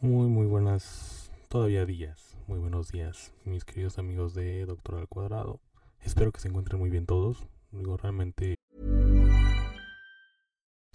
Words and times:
Muy, 0.00 0.28
muy 0.28 0.46
buenas, 0.46 1.30
todavía 1.48 1.86
días, 1.86 2.36
muy 2.46 2.58
buenos 2.58 2.92
días, 2.92 3.32
mis 3.44 3.64
queridos 3.64 3.98
amigos 3.98 4.34
de 4.34 4.66
Doctor 4.66 4.96
al 4.96 5.08
Cuadrado. 5.08 5.60
Espero 6.04 6.32
que 6.32 6.40
se 6.40 6.48
encuentren 6.48 6.78
muy 6.78 6.90
bien 6.90 7.06
todos. 7.06 7.38
Digo, 7.72 7.96
realmente 7.96 8.56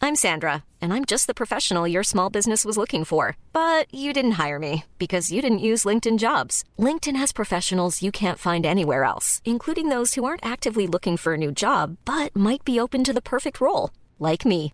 I'm 0.04 0.16
Sandra, 0.16 0.64
and 0.82 0.94
I'm 0.94 1.05
just 1.05 1.27
the 1.27 1.34
professional 1.34 1.88
your 1.88 2.04
small 2.04 2.30
business 2.30 2.66
was 2.66 2.77
looking 2.77 3.04
for. 3.05 3.38
But 3.54 3.86
you 3.94 4.14
didn't 4.14 4.40
hire 4.44 4.60
me 4.60 4.86
because 4.98 5.32
you 5.32 5.41
didn't 5.41 5.60
use 5.60 5.84
LinkedIn 5.84 6.18
jobs. 6.18 6.63
LinkedIn 6.80 7.16
has 7.16 7.32
professionals 7.32 8.02
you 8.02 8.12
can't 8.12 8.40
find 8.40 8.66
anywhere 8.66 9.04
else, 9.04 9.41
including 9.46 9.90
those 9.90 10.16
who 10.16 10.26
aren't 10.26 10.46
actively 10.46 10.88
looking 10.88 11.18
for 11.18 11.34
a 11.34 11.38
new 11.38 11.52
job 11.52 11.98
but 12.05 12.36
might 12.36 12.63
be 12.66 12.80
open 12.80 13.04
to 13.04 13.13
the 13.13 13.22
perfect 13.22 13.62
role, 13.62 13.91
like 14.20 14.46
me. 14.46 14.74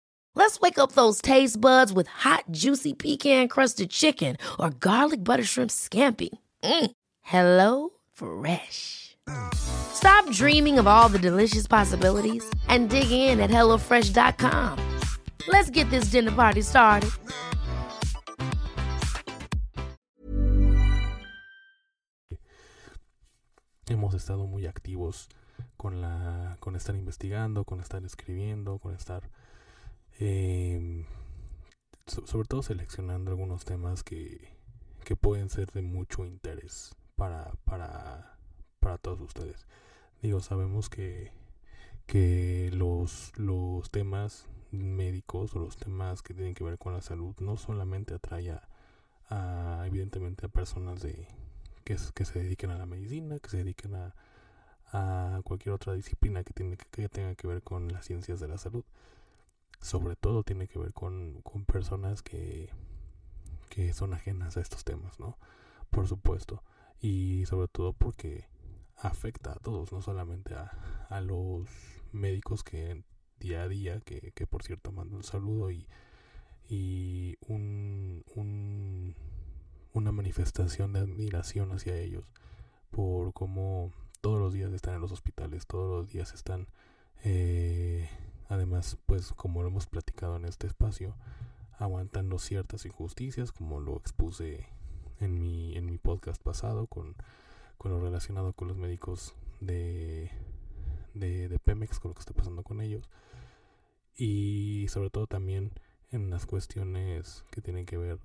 Let's 0.35 0.59
wake 0.59 0.77
up 0.77 0.93
those 0.93 1.21
taste 1.21 1.61
buds 1.61 1.93
with 1.93 2.07
hot, 2.07 2.45
juicy 2.51 2.93
pecan-crusted 2.93 3.89
chicken 3.89 4.35
or 4.59 4.71
garlic 4.71 5.23
butter 5.23 5.43
shrimp 5.43 5.71
scampi. 5.71 6.29
Mm. 6.63 6.91
Hello 7.21 7.89
Fresh. 8.11 9.15
Stop 9.53 10.29
dreaming 10.31 10.79
of 10.79 10.87
all 10.87 11.09
the 11.09 11.19
delicious 11.19 11.67
possibilities 11.67 12.43
and 12.67 12.89
dig 12.89 13.11
in 13.11 13.39
at 13.39 13.49
HelloFresh.com. 13.49 14.99
Let's 15.47 15.69
get 15.69 15.89
this 15.89 16.11
dinner 16.11 16.31
party 16.31 16.61
started. 16.61 17.11
hemos 23.91 24.13
estado 24.13 24.47
muy 24.47 24.65
activos 24.65 25.29
con 25.77 26.01
la 26.01 26.57
con 26.59 26.75
estar 26.75 26.95
investigando, 26.95 27.65
con 27.65 27.79
estar 27.81 28.03
escribiendo, 28.05 28.79
con 28.79 28.93
estar 28.95 29.29
so- 32.07 32.25
sobre 32.27 32.47
todo 32.47 32.61
seleccionando 32.63 33.31
algunos 33.31 33.65
temas 33.65 34.03
que, 34.03 34.49
que 35.03 35.15
pueden 35.15 35.49
ser 35.49 35.71
de 35.71 35.81
mucho 35.81 36.25
interés 36.25 36.95
para, 37.15 37.51
para, 37.65 38.37
para 38.79 38.97
todos 38.97 39.21
ustedes. 39.21 39.67
Digo, 40.21 40.39
sabemos 40.41 40.89
que, 40.89 41.31
que 42.05 42.69
los, 42.73 43.31
los 43.37 43.89
temas 43.91 44.47
médicos 44.71 45.55
o 45.55 45.59
los 45.59 45.77
temas 45.77 46.21
que 46.21 46.33
tienen 46.33 46.53
que 46.53 46.63
ver 46.63 46.77
con 46.77 46.93
la 46.93 47.01
salud 47.01 47.35
no 47.39 47.57
solamente 47.57 48.13
atrae 48.13 48.51
a, 49.29 49.83
evidentemente 49.85 50.45
a 50.45 50.49
personas 50.49 51.01
de 51.01 51.27
que, 51.83 51.97
que 52.13 52.25
se 52.25 52.39
dediquen 52.39 52.71
a 52.71 52.77
la 52.77 52.85
medicina, 52.85 53.39
que 53.39 53.49
se 53.49 53.57
dediquen 53.57 53.95
a, 53.95 54.13
a 54.93 55.41
cualquier 55.43 55.73
otra 55.73 55.93
disciplina 55.93 56.43
que, 56.43 56.53
tiene, 56.53 56.77
que 56.77 57.09
tenga 57.09 57.35
que 57.35 57.47
ver 57.47 57.61
con 57.63 57.91
las 57.91 58.05
ciencias 58.05 58.39
de 58.39 58.47
la 58.47 58.57
salud. 58.57 58.83
Sobre 59.81 60.15
todo 60.15 60.43
tiene 60.43 60.67
que 60.67 60.79
ver 60.79 60.93
con, 60.93 61.41
con 61.41 61.65
personas 61.65 62.21
que, 62.21 62.69
que 63.69 63.93
son 63.93 64.13
ajenas 64.13 64.57
a 64.57 64.61
estos 64.61 64.83
temas, 64.83 65.19
¿no? 65.19 65.37
Por 65.89 66.07
supuesto. 66.07 66.63
Y 66.99 67.45
sobre 67.47 67.67
todo 67.67 67.93
porque 67.93 68.45
afecta 68.95 69.53
a 69.53 69.59
todos, 69.59 69.91
no 69.91 70.01
solamente 70.01 70.53
a, 70.53 71.07
a 71.09 71.21
los 71.21 71.67
médicos 72.11 72.63
que 72.63 73.03
día 73.39 73.63
a 73.63 73.67
día, 73.67 73.99
que, 74.01 74.31
que 74.33 74.45
por 74.45 74.63
cierto 74.63 74.91
mando 74.91 75.17
un 75.17 75.23
saludo 75.23 75.71
y, 75.71 75.87
y 76.69 77.35
un, 77.47 78.23
un, 78.35 79.15
una 79.93 80.11
manifestación 80.11 80.93
de 80.93 80.99
admiración 80.99 81.71
hacia 81.71 81.97
ellos 81.97 82.25
por 82.91 83.33
cómo 83.33 83.91
todos 84.21 84.39
los 84.39 84.53
días 84.53 84.71
están 84.73 84.95
en 84.95 85.01
los 85.01 85.11
hospitales, 85.11 85.65
todos 85.65 85.89
los 85.89 86.11
días 86.11 86.33
están, 86.33 86.67
eh, 87.23 88.09
además, 88.51 88.97
pues 89.05 89.31
como 89.31 89.61
lo 89.61 89.69
hemos 89.69 89.87
platicado 89.87 90.35
en 90.35 90.43
este 90.43 90.67
espacio, 90.67 91.15
aguantando 91.77 92.37
ciertas 92.37 92.85
injusticias, 92.85 93.53
como 93.53 93.79
lo 93.79 93.95
expuse 93.95 94.67
en 95.21 95.39
mi, 95.39 95.77
en 95.77 95.85
mi 95.85 95.97
podcast 95.97 96.43
pasado 96.43 96.87
con, 96.87 97.15
con 97.77 97.91
lo 97.91 98.01
relacionado 98.01 98.51
con 98.51 98.67
los 98.67 98.75
médicos 98.75 99.35
de, 99.61 100.29
de, 101.13 101.47
de 101.47 101.59
Pemex, 101.59 101.99
con 101.99 102.09
lo 102.09 102.15
que 102.15 102.19
está 102.19 102.33
pasando 102.33 102.61
con 102.63 102.81
ellos, 102.81 103.09
y 104.17 104.85
sobre 104.89 105.09
todo 105.09 105.27
también 105.27 105.71
en 106.09 106.29
las 106.29 106.45
cuestiones 106.45 107.45
que 107.51 107.61
tienen 107.61 107.85
que 107.85 107.97
ver 107.97 108.19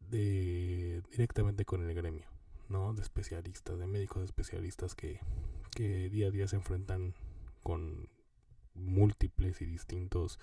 de, 0.00 1.02
directamente 1.10 1.66
con 1.66 1.86
el 1.86 1.94
gremio, 1.94 2.26
¿no? 2.70 2.94
De 2.94 3.02
especialistas, 3.02 3.78
de 3.78 3.86
médicos 3.86 4.24
especialistas 4.24 4.94
que, 4.94 5.20
que 5.72 6.08
día 6.08 6.28
a 6.28 6.30
día 6.30 6.48
se 6.48 6.56
enfrentan 6.56 7.14
con 7.62 8.08
múltiples 8.78 9.60
y 9.62 9.66
distintos 9.66 10.38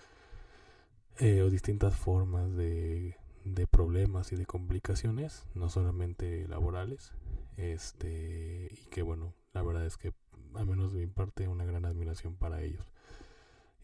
eh, 1.18 1.42
o 1.42 1.50
distintas 1.50 1.96
formas 1.96 2.56
de, 2.56 3.16
de 3.46 3.68
problemas 3.68 4.32
y 4.32 4.36
de 4.36 4.46
complicaciones, 4.46 5.46
no 5.54 5.70
solamente 5.70 6.48
laborales, 6.48 7.14
este 7.58 8.70
y 8.72 8.90
que 8.90 9.02
bueno, 9.02 9.34
la 9.54 9.62
verdad 9.64 9.86
es 9.86 9.98
que 9.98 10.14
a 10.56 10.66
menos 10.66 10.94
de 10.94 11.00
mi 11.00 11.08
parte 11.08 11.48
una 11.48 11.66
gran 11.66 11.86
admiración 11.86 12.36
para 12.36 12.62
ellos. 12.62 12.86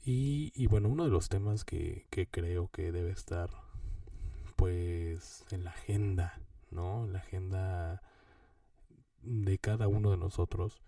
Y, 0.03 0.51
y 0.55 0.67
bueno, 0.67 0.89
uno 0.89 1.03
de 1.03 1.11
los 1.11 1.29
temas 1.29 1.63
que, 1.63 2.07
que 2.09 2.27
creo 2.27 2.69
que 2.69 2.91
debe 2.91 3.11
estar 3.11 3.49
pues 4.55 5.45
en 5.51 5.63
la 5.63 5.71
agenda, 5.71 6.39
¿no? 6.71 7.05
En 7.05 7.13
la 7.13 7.19
agenda 7.19 8.01
de 9.21 9.57
cada 9.59 9.87
uno 9.87 10.11
de 10.11 10.17
nosotros, 10.17 10.81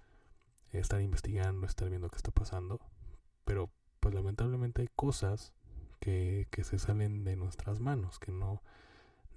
estar 0.71 1.01
investigando, 1.01 1.67
estar 1.67 1.89
viendo 1.89 2.09
qué 2.09 2.17
está 2.17 2.31
pasando, 2.31 2.79
pero 3.45 3.69
pues 3.99 4.13
lamentablemente 4.13 4.81
hay 4.81 4.89
cosas 4.95 5.53
que, 5.99 6.47
que 6.51 6.63
se 6.63 6.79
salen 6.79 7.23
de 7.23 7.35
nuestras 7.35 7.79
manos, 7.79 8.19
que 8.19 8.31
no, 8.31 8.61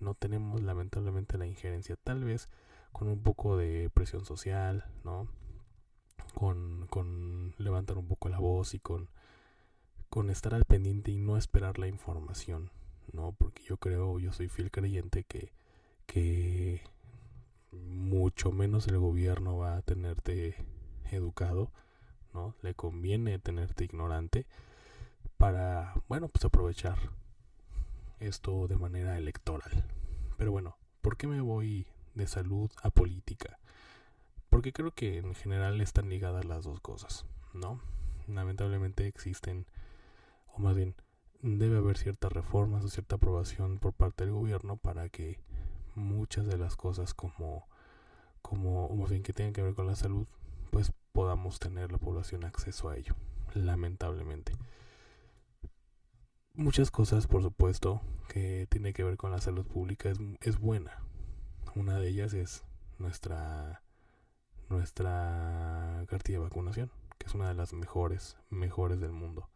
no 0.00 0.14
tenemos 0.14 0.62
lamentablemente 0.62 1.38
la 1.38 1.46
injerencia, 1.46 1.96
tal 1.96 2.24
vez 2.24 2.48
con 2.92 3.08
un 3.08 3.22
poco 3.22 3.56
de 3.56 3.90
presión 3.92 4.24
social, 4.24 4.84
¿no? 5.04 5.28
Con, 6.34 6.86
con 6.88 7.54
levantar 7.58 7.98
un 7.98 8.08
poco 8.08 8.28
la 8.28 8.38
voz 8.38 8.74
y 8.74 8.78
con, 8.78 9.08
con 10.08 10.30
estar 10.30 10.54
al 10.54 10.64
pendiente 10.64 11.10
y 11.10 11.18
no 11.18 11.36
esperar 11.36 11.78
la 11.78 11.88
información, 11.88 12.70
¿no? 13.12 13.32
Porque 13.32 13.62
yo 13.64 13.76
creo, 13.76 14.18
yo 14.18 14.32
soy 14.32 14.48
fiel 14.48 14.70
creyente 14.70 15.24
que, 15.24 15.52
que 16.06 16.82
mucho 17.72 18.50
menos 18.52 18.88
el 18.88 18.98
gobierno 18.98 19.58
va 19.58 19.76
a 19.76 19.82
tenerte 19.82 20.56
educado, 21.10 21.70
¿no? 22.36 22.54
Le 22.62 22.74
conviene 22.74 23.38
tenerte 23.38 23.84
ignorante 23.84 24.46
para, 25.38 25.94
bueno, 26.08 26.28
pues 26.28 26.44
aprovechar 26.44 26.98
esto 28.20 28.68
de 28.68 28.76
manera 28.76 29.18
electoral. 29.18 29.84
Pero 30.36 30.52
bueno, 30.52 30.76
¿por 31.00 31.16
qué 31.16 31.26
me 31.26 31.40
voy 31.40 31.86
de 32.14 32.26
salud 32.26 32.70
a 32.82 32.90
política? 32.90 33.58
Porque 34.50 34.72
creo 34.72 34.92
que 34.92 35.18
en 35.18 35.34
general 35.34 35.80
están 35.80 36.08
ligadas 36.08 36.44
las 36.44 36.64
dos 36.64 36.80
cosas, 36.80 37.24
¿no? 37.52 37.80
Lamentablemente 38.28 39.06
existen, 39.06 39.66
o 40.54 40.60
más 40.60 40.76
bien, 40.76 40.94
debe 41.42 41.78
haber 41.78 41.96
ciertas 41.96 42.32
reformas 42.32 42.84
o 42.84 42.88
cierta 42.88 43.16
aprobación 43.16 43.78
por 43.78 43.92
parte 43.92 44.24
del 44.24 44.34
gobierno 44.34 44.76
para 44.76 45.08
que 45.08 45.38
muchas 45.94 46.46
de 46.46 46.58
las 46.58 46.76
cosas 46.76 47.14
como, 47.14 47.66
como, 48.42 48.86
o 48.86 48.94
más 48.94 49.10
bien 49.10 49.22
que 49.22 49.32
tengan 49.32 49.52
que 49.52 49.62
ver 49.62 49.74
con 49.74 49.86
la 49.86 49.96
salud, 49.96 50.26
tener 51.58 51.92
la 51.92 51.98
población 51.98 52.44
acceso 52.44 52.88
a 52.88 52.96
ello, 52.96 53.14
lamentablemente. 53.54 54.52
Muchas 56.54 56.90
cosas, 56.90 57.26
por 57.26 57.42
supuesto, 57.42 58.00
que 58.28 58.66
tiene 58.70 58.92
que 58.92 59.04
ver 59.04 59.16
con 59.16 59.30
la 59.30 59.40
salud 59.40 59.66
pública 59.66 60.10
es, 60.10 60.18
es 60.40 60.58
buena, 60.58 61.02
Una 61.74 61.98
de 61.98 62.08
ellas 62.08 62.32
es 62.34 62.64
nuestra 62.98 63.82
nuestra 64.68 66.04
cartilla 66.08 66.38
de 66.38 66.44
vacunación, 66.44 66.90
que 67.18 67.26
es 67.26 67.34
una 67.34 67.48
de 67.48 67.54
las 67.54 67.72
mejores, 67.72 68.36
mejores 68.50 69.00
del 69.00 69.12
mundo 69.12 69.48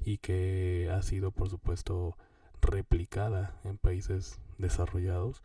y 0.00 0.18
que 0.18 0.90
ha 0.92 1.02
sido 1.02 1.30
por 1.30 1.48
supuesto 1.48 2.16
replicada 2.60 3.54
en 3.64 3.78
países 3.78 4.40
desarrollados, 4.58 5.42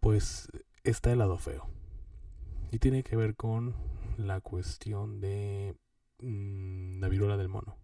pues 0.00 0.48
está 0.84 1.12
el 1.12 1.18
lado 1.18 1.38
feo. 1.38 1.66
Y 2.70 2.78
tiene 2.78 3.02
que 3.02 3.16
ver 3.16 3.34
con 3.34 3.74
la 4.18 4.40
cuestión 4.40 5.20
de 5.20 5.74
mm, 6.20 7.00
la 7.00 7.08
viruela 7.08 7.36
del 7.36 7.48
mono. 7.48 7.76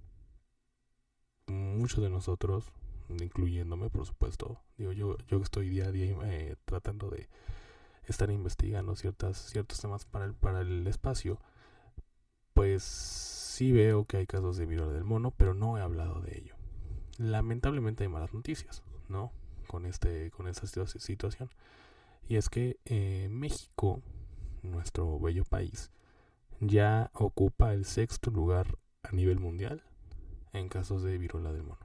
Muchos 1.46 2.02
de 2.02 2.10
nosotros, 2.10 2.72
incluyéndome 3.08 3.88
por 3.88 4.04
supuesto, 4.06 4.60
digo 4.76 4.92
yo, 4.92 5.16
yo 5.28 5.40
estoy 5.40 5.68
día 5.68 5.86
a 5.86 5.92
día 5.92 6.16
eh, 6.24 6.56
tratando 6.64 7.10
de 7.10 7.28
estar 8.06 8.30
investigando 8.30 8.96
ciertas, 8.96 9.38
ciertos 9.38 9.80
temas 9.80 10.04
para 10.04 10.24
el, 10.24 10.34
para 10.34 10.60
el 10.60 10.86
espacio, 10.86 11.38
pues 12.52 12.82
sí 12.82 13.72
veo 13.72 14.04
que 14.04 14.16
hay 14.16 14.26
casos 14.26 14.56
de 14.56 14.66
viruela 14.66 14.92
del 14.92 15.04
mono, 15.04 15.30
pero 15.30 15.54
no 15.54 15.78
he 15.78 15.82
hablado 15.82 16.20
de 16.20 16.36
ello. 16.38 16.56
Lamentablemente 17.18 18.04
hay 18.04 18.08
malas 18.08 18.34
noticias, 18.34 18.82
¿no? 19.08 19.32
Con, 19.68 19.86
este, 19.86 20.30
con 20.32 20.48
esta 20.48 20.66
situación. 20.66 21.48
Y 22.28 22.36
es 22.36 22.48
que 22.48 22.78
eh, 22.84 23.28
México, 23.30 24.02
nuestro 24.62 25.18
bello 25.20 25.44
país, 25.44 25.90
ya 26.68 27.10
ocupa 27.14 27.72
el 27.72 27.84
sexto 27.84 28.30
lugar 28.30 28.78
a 29.02 29.12
nivel 29.12 29.38
mundial 29.38 29.82
en 30.52 30.68
casos 30.68 31.02
de 31.02 31.18
viruela 31.18 31.52
del 31.52 31.64
mono. 31.64 31.80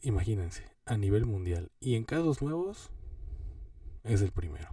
Imagínense, 0.00 0.64
a 0.84 0.96
nivel 0.96 1.24
mundial. 1.26 1.72
Y 1.80 1.94
en 1.96 2.04
casos 2.04 2.42
nuevos, 2.42 2.90
es 4.02 4.20
el 4.20 4.32
primero. 4.32 4.68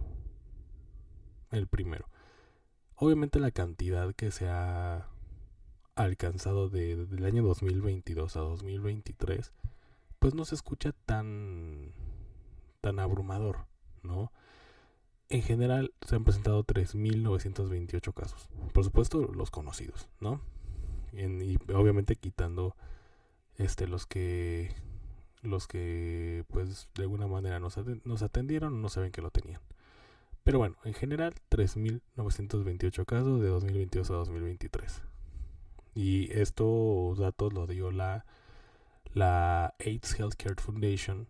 El 1.50 1.66
primero. 1.66 2.06
Obviamente 2.96 3.40
la 3.40 3.50
cantidad 3.50 4.14
que 4.14 4.30
se 4.30 4.48
ha 4.48 5.08
alcanzado 5.94 6.68
de, 6.68 7.06
del 7.06 7.24
año 7.24 7.42
2022 7.42 8.36
a 8.36 8.40
2023, 8.40 9.52
pues 10.18 10.34
no 10.34 10.44
se 10.44 10.54
escucha 10.54 10.92
tan, 11.06 11.92
tan 12.80 12.98
abrumador, 12.98 13.66
¿no? 14.02 14.32
En 15.28 15.42
general 15.42 15.92
se 16.06 16.16
han 16.16 16.24
presentado 16.24 16.64
3.928 16.64 18.12
casos. 18.12 18.48
Por 18.72 18.84
supuesto 18.84 19.30
los 19.32 19.50
conocidos, 19.50 20.08
¿no? 20.20 20.40
y 21.14 21.58
obviamente 21.74 22.16
quitando 22.16 22.74
este 23.56 23.86
los 23.86 24.06
que 24.06 24.74
los 25.42 25.66
que 25.66 26.44
pues 26.48 26.88
de 26.94 27.02
alguna 27.02 27.26
manera 27.26 27.60
nos, 27.60 27.76
nos 28.04 28.22
atendieron 28.22 28.80
no 28.80 28.88
saben 28.88 29.12
que 29.12 29.20
lo 29.20 29.30
tenían. 29.30 29.60
Pero 30.44 30.58
bueno, 30.58 30.76
en 30.84 30.94
general 30.94 31.34
3.928 31.50 33.04
casos 33.04 33.40
de 33.40 33.48
2022 33.48 34.10
a 34.10 34.14
2023. 34.14 35.02
Y 35.94 36.32
estos 36.32 37.18
datos 37.18 37.52
lo 37.52 37.66
dio 37.66 37.90
la, 37.90 38.24
la 39.12 39.74
AIDS 39.78 40.18
Healthcare 40.18 40.60
Foundation, 40.60 41.28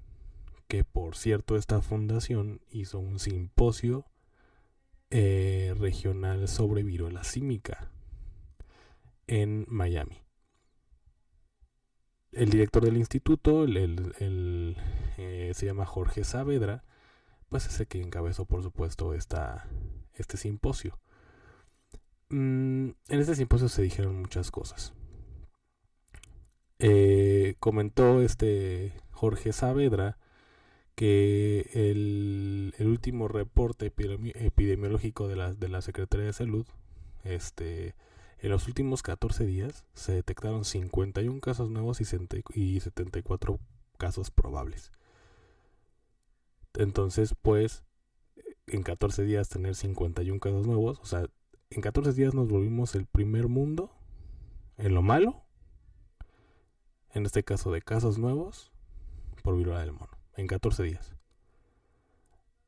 que 0.73 0.85
por 0.85 1.17
cierto 1.17 1.57
esta 1.57 1.83
fundación 1.83 2.63
hizo 2.71 2.99
un 2.99 3.19
simposio 3.19 4.07
eh, 5.11 5.75
regional 5.79 6.49
sobre 6.49 6.83
viruela 6.83 7.25
símica 7.25 7.91
en 9.27 9.67
Miami 9.69 10.23
el 12.33 12.49
director 12.49 12.83
del 12.83 12.97
instituto, 12.97 13.65
el, 13.65 14.77
eh, 15.19 15.53
se 15.55 15.67
llama 15.67 15.85
Jorge 15.85 16.25
Saavedra, 16.25 16.85
pues 17.51 17.67
ese 17.67 17.85
que 17.85 18.01
encabezó, 18.01 18.47
por 18.47 18.63
supuesto, 18.63 19.13
esta, 19.13 19.69
este 20.15 20.39
simposio. 20.39 20.99
Mm, 22.31 22.93
en 23.09 23.21
este 23.21 23.35
simposio 23.35 23.69
se 23.69 23.83
dijeron 23.83 24.19
muchas 24.23 24.51
cosas. 24.51 24.95
Eh, 26.79 27.57
comentó 27.61 28.23
este 28.23 28.95
Jorge 29.11 29.53
Saavedra 29.53 30.17
que 30.95 31.71
el, 31.73 32.75
el 32.79 32.87
último 32.87 33.29
reporte 33.29 33.87
epidemiológico 33.87 35.29
de 35.29 35.37
la, 35.37 35.55
de 35.55 35.69
la 35.69 35.83
Secretaría 35.83 36.27
de 36.27 36.33
Salud 36.33 36.67
este, 37.25 37.95
en 38.39 38.51
los 38.51 38.67
últimos 38.67 39.03
14 39.03 39.47
días 39.47 39.85
se 39.95 40.13
detectaron 40.13 40.65
51 40.65 41.41
casos 41.41 41.71
nuevos 41.71 42.01
y 42.01 42.81
74 42.81 43.61
casos 43.99 44.31
probables. 44.31 44.91
Entonces, 46.75 47.35
pues, 47.41 47.85
en 48.67 48.83
14 48.83 49.23
días 49.25 49.49
tener 49.49 49.75
51 49.75 50.41
casos 50.41 50.67
nuevos, 50.67 50.99
o 51.01 51.07
sea, 51.07 51.27
en 51.71 51.81
14 51.81 52.13
días 52.13 52.35
nos 52.35 52.49
volvimos 52.49 52.95
el 52.95 53.07
primer 53.07 53.49
mundo 53.49 53.93
en 54.77 54.95
lo 54.95 55.03
malo, 55.03 55.45
en 57.15 57.27
este 57.27 57.45
caso 57.45 57.71
de 57.71 57.83
casos 57.83 58.19
nuevos, 58.19 58.73
por 59.43 59.57
viruela 59.57 59.81
del 59.81 59.93
mono, 59.93 60.11
en 60.37 60.47
14 60.47 60.83
días. 60.83 61.15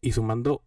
Y 0.00 0.12
sumando 0.12 0.62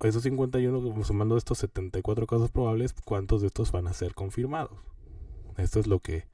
esos 0.00 0.22
51, 0.22 1.04
sumando 1.04 1.36
estos 1.36 1.58
74 1.58 2.26
casos 2.26 2.50
probables, 2.50 2.94
¿cuántos 3.04 3.42
de 3.42 3.48
estos 3.48 3.70
van 3.70 3.86
a 3.86 3.92
ser 3.92 4.14
confirmados? 4.14 4.78
Esto 5.56 5.80
es 5.80 5.86
lo 5.86 6.00
que 6.00 6.24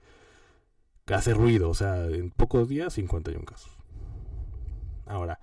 hace 1.07 1.35
ruido, 1.35 1.69
o 1.71 1.75
sea, 1.75 2.07
en 2.07 2.31
pocos 2.31 2.69
días 2.69 2.95
51 2.95 3.45
casos. 3.45 3.77
Ahora, 5.05 5.41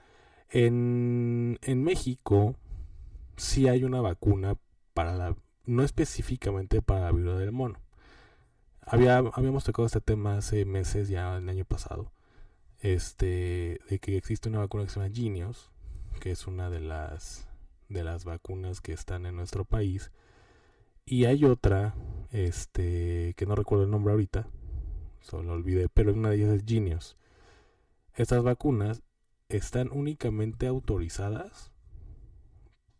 en, 0.50 1.58
en 1.62 1.84
México 1.84 2.56
sí 3.38 3.68
hay 3.68 3.84
una 3.84 4.02
vacuna 4.02 4.58
para 4.94 5.16
la, 5.16 5.36
no 5.66 5.84
específicamente 5.84 6.82
para 6.82 7.02
la 7.02 7.12
viruela 7.12 7.40
del 7.40 7.52
mono. 7.52 7.80
Había, 8.82 9.18
habíamos 9.18 9.64
tocado 9.64 9.86
este 9.86 10.02
tema 10.02 10.38
hace 10.38 10.66
meses, 10.66 11.08
ya 11.08 11.38
el 11.38 11.48
año 11.48 11.66
pasado, 11.66 12.12
este, 12.84 13.80
de 13.90 14.00
que 14.00 14.18
existe 14.18 14.50
una 14.50 14.60
vacuna 14.60 14.84
que 14.84 14.90
se 14.90 15.00
llama 15.00 15.16
Genius, 15.16 15.72
que 16.20 16.32
es 16.32 16.48
una 16.48 16.70
de 16.70 16.82
las 16.82 17.48
de 17.90 18.04
las 18.04 18.26
vacunas 18.26 18.82
que 18.82 18.92
están 18.92 19.26
en 19.26 19.36
nuestro 19.36 19.66
país. 19.66 20.12
Y 21.06 21.26
hay 21.26 21.46
otra, 21.46 21.96
este, 22.32 23.34
que 23.38 23.46
no 23.46 23.56
recuerdo 23.56 23.86
el 23.86 23.92
nombre 23.92 24.12
ahorita, 24.12 24.48
solo 25.22 25.54
olvidé, 25.54 25.88
pero 25.90 26.14
una 26.14 26.30
de 26.30 26.38
ellas 26.38 26.50
es 26.50 26.64
Genius. 26.66 27.18
Estas 28.16 28.44
vacunas 28.44 29.02
están 29.48 29.90
únicamente 29.92 30.68
autorizadas 30.68 31.72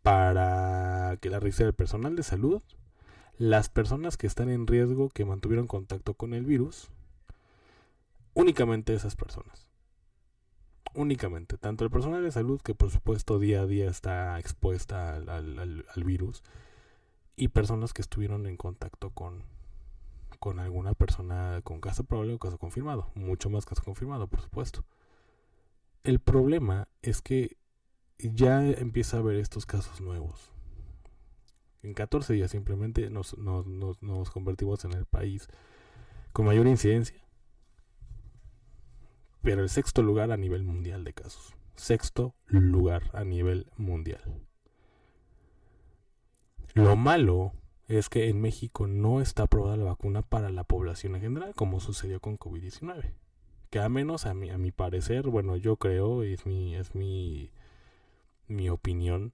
para 0.02 1.18
que 1.22 1.30
la 1.30 1.40
revise 1.40 1.64
el 1.64 1.74
personal 1.74 2.16
de 2.16 2.24
salud, 2.24 2.62
las 3.38 3.68
personas 3.70 4.16
que 4.16 4.28
están 4.28 4.50
en 4.50 4.68
riesgo 4.68 5.10
que 5.10 5.26
mantuvieron 5.26 5.68
contacto 5.68 6.14
con 6.14 6.34
el 6.34 6.46
virus, 6.46 6.90
únicamente 8.34 8.94
esas 8.94 9.16
personas 9.16 9.73
únicamente, 10.96 11.58
tanto 11.58 11.84
el 11.84 11.92
personal 11.92 12.24
de 12.24 12.32
salud, 12.32 12.62
que 12.62 12.76
por 12.76 12.92
supuesto 12.92 13.40
día 13.40 13.62
a 13.62 13.66
día 13.66 13.90
está 13.90 14.40
expuesta 14.40 15.16
al, 15.16 16.04
virus, 16.04 16.44
y 17.36 17.50
personas 17.50 17.94
que 17.94 18.02
estuvieron 18.02 18.46
en 18.46 18.58
contacto 18.58 19.10
con, 19.10 19.44
con 20.40 20.60
alguna 20.60 20.94
persona 20.94 21.62
con 21.64 21.82
caso 21.82 22.04
probable 22.04 22.34
o 22.34 22.40
caso 22.40 22.58
confirmado, 22.58 23.12
mucho 23.16 23.50
más 23.50 23.66
caso 23.66 23.84
confirmado, 23.84 24.28
por 24.28 24.42
supuesto. 24.42 24.86
El 26.04 26.20
problema 26.20 26.88
es 27.02 27.22
que 27.22 27.58
ya 28.20 28.64
empieza 28.66 29.18
a 29.18 29.20
haber 29.22 29.38
estos 29.38 29.66
casos 29.66 30.02
nuevos. 30.02 30.52
En 31.82 31.94
14 31.94 32.34
días 32.34 32.52
simplemente 32.52 33.10
nos, 33.10 33.38
nos, 33.38 33.66
nos 34.02 34.30
convertimos 34.30 34.86
en 34.86 34.94
el 34.94 35.06
país 35.06 35.48
con 36.32 36.46
mayor 36.46 36.68
incidencia 36.68 37.23
pero 39.44 39.62
el 39.62 39.70
sexto 39.70 40.02
lugar 40.02 40.32
a 40.32 40.38
nivel 40.38 40.64
mundial 40.64 41.04
de 41.04 41.14
casos. 41.14 41.54
Sexto 41.76 42.34
lugar 42.48 43.04
a 43.14 43.26
nivel 43.26 43.68
mundial. 43.78 44.22
Lo 46.74 46.96
malo 46.96 47.52
es 47.88 48.10
que 48.10 48.30
en 48.30 48.42
México 48.42 48.88
no 48.88 49.22
está 49.22 49.44
aprobada 49.44 49.78
la 49.78 49.84
vacuna 49.84 50.22
para 50.22 50.50
la 50.50 50.64
población 50.64 51.16
en 51.16 51.22
general, 51.22 51.54
como 51.56 51.82
sucedió 51.82 52.22
con 52.22 52.40
COVID-19. 52.40 53.12
Que 53.70 53.80
a 53.80 53.90
menos 53.90 54.26
a 54.26 54.34
mi, 54.34 54.50
a 54.50 54.58
mi 54.58 54.72
parecer, 54.72 55.28
bueno, 55.28 55.58
yo 55.58 55.76
creo, 55.76 56.24
es 56.24 56.46
mi, 56.46 56.76
es 56.76 56.96
mi, 56.96 57.52
mi 58.48 58.70
opinión, 58.70 59.34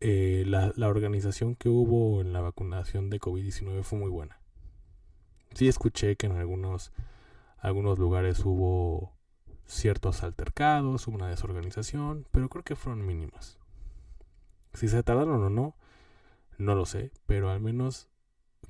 eh, 0.00 0.44
la, 0.46 0.72
la 0.76 0.88
organización 0.88 1.54
que 1.54 1.70
hubo 1.70 2.20
en 2.20 2.32
la 2.32 2.40
vacunación 2.42 3.08
de 3.08 3.18
COVID-19 3.18 3.82
fue 3.82 3.98
muy 3.98 4.10
buena. 4.10 4.40
Sí 5.54 5.68
escuché 5.68 6.16
que 6.16 6.26
en 6.26 6.32
algunos 6.32 6.92
algunos 7.60 7.98
lugares 7.98 8.44
hubo 8.44 9.12
ciertos 9.66 10.22
altercados, 10.22 11.06
una 11.06 11.28
desorganización, 11.28 12.26
pero 12.32 12.48
creo 12.48 12.64
que 12.64 12.76
fueron 12.76 13.06
mínimas. 13.06 13.58
Si 14.74 14.88
se 14.88 15.02
tardaron 15.02 15.42
o 15.42 15.50
no, 15.50 15.76
no 16.58 16.74
lo 16.74 16.86
sé, 16.86 17.12
pero 17.26 17.50
al 17.50 17.60
menos 17.60 18.08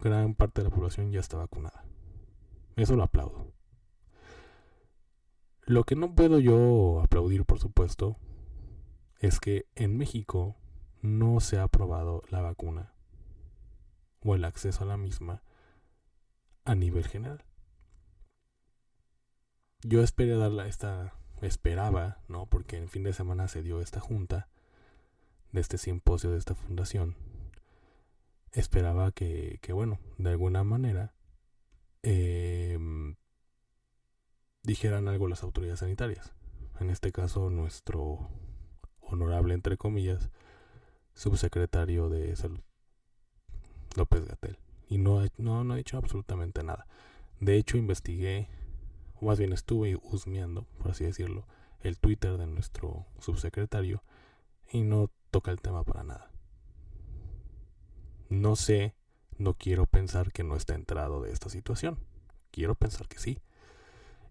gran 0.00 0.35
parte 0.35 0.62
de 0.62 0.68
la 0.68 0.75
población 0.75 1.11
ya 1.11 1.20
está 1.20 1.37
vacunada. 1.37 1.85
Eso 2.76 2.97
lo 2.97 3.02
aplaudo. 3.02 3.52
Lo 5.66 5.85
que 5.85 5.94
no 5.94 6.14
puedo 6.14 6.38
yo 6.38 7.00
aplaudir, 7.02 7.44
por 7.44 7.61
supuesto, 7.61 8.16
es 9.20 9.38
que 9.38 9.66
en 9.75 9.97
México 9.97 10.56
no 11.02 11.40
se 11.40 11.59
ha 11.59 11.64
aprobado 11.64 12.23
la 12.30 12.40
vacuna 12.40 12.92
o 14.25 14.35
el 14.35 14.44
acceso 14.44 14.85
a 14.85 14.87
la 14.87 14.97
misma 14.97 15.42
a 16.64 16.75
nivel 16.75 17.06
general. 17.06 17.44
Yo 19.83 20.03
esperé 20.03 20.37
darla 20.37 20.67
esta 20.67 21.15
esperaba, 21.41 22.19
¿no? 22.29 22.47
Porque 22.47 22.77
en 22.77 22.89
fin 22.89 23.03
de 23.03 23.13
semana 23.13 23.49
se 23.49 23.63
dio 23.63 23.81
esta 23.81 24.01
junta 24.01 24.49
de 25.53 25.61
este 25.61 25.79
simposio 25.79 26.31
de 26.31 26.39
esta 26.39 26.55
fundación. 26.55 27.17
Esperaba 28.53 29.11
que, 29.13 29.59
que 29.63 29.73
bueno, 29.73 29.99
de 30.19 30.31
alguna 30.31 30.65
manera 30.65 31.15
em, 32.03 33.17
dijeran 34.63 35.09
algo 35.09 35.29
las 35.29 35.43
autoridades 35.43 35.81
sanitarias. 35.81 36.33
En 36.79 36.91
este 36.91 37.13
caso, 37.13 37.51
nuestro 37.51 38.29
honorable, 39.01 39.55
entre 39.55 39.77
comillas, 39.77 40.31
subsecretario 41.15 42.09
de 42.09 42.37
salud, 42.37 42.61
López 43.97 44.27
Gatel. 44.27 44.59
Y 44.89 44.99
no, 44.99 45.23
no, 45.39 45.65
no 45.65 45.75
ha 45.75 45.77
dicho 45.77 45.97
absolutamente 45.97 46.63
nada. 46.63 46.87
De 47.39 47.57
hecho, 47.57 47.77
investigué 47.77 48.49
o 49.21 49.27
más 49.27 49.39
bien 49.39 49.53
estuve 49.53 49.97
husmeando, 50.03 50.65
por 50.79 50.93
así 50.93 51.05
decirlo, 51.05 51.47
el 51.81 51.99
Twitter 51.99 52.37
de 52.37 52.47
nuestro 52.47 53.07
subsecretario 53.19 54.03
y 54.71 54.83
no 54.83 55.11
toca 55.31 55.50
el 55.50 55.61
tema 55.61 55.85
para 55.85 56.05
nada. 56.05 56.31
No 58.29 58.57
sé, 58.57 58.95
no 59.39 59.55
quiero 59.55 59.87
pensar 59.87 60.33
que 60.33 60.45
no 60.45 60.57
está 60.57 60.75
enterado 60.75 61.21
de 61.23 61.33
esta 61.33 61.49
situación. 61.50 61.99
Quiero 62.50 62.75
pensar 62.75 63.09
que 63.09 63.19
sí. 63.19 63.41